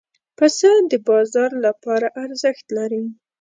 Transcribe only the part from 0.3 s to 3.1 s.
پسه د بازار لپاره ارزښت لري.